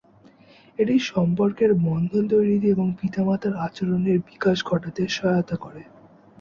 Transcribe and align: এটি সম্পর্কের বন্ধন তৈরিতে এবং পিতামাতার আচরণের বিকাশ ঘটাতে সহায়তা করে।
এটি 0.79 0.95
সম্পর্কের 1.09 1.71
বন্ধন 1.85 2.23
তৈরিতে 2.27 2.67
এবং 2.67 2.87
পিতামাতার 2.99 3.53
আচরণের 3.65 4.17
বিকাশ 4.29 4.57
ঘটাতে 4.65 5.01
সহায়তা 5.09 5.55
করে। 5.57 5.81